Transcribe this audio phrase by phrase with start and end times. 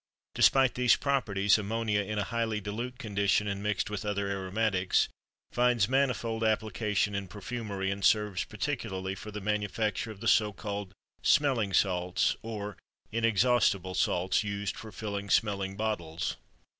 [0.33, 5.09] Despite these properties, ammonia, in a highly dilute condition and mixed with other aromatics,
[5.51, 10.93] finds manifold application in perfumery and serves particularly for the manufacture of the so called
[11.21, 12.77] smelling salts, or
[13.11, 16.35] inexhaustible salts, used for filling smelling bottles.